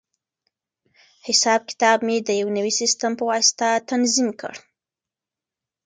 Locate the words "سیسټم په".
2.79-3.23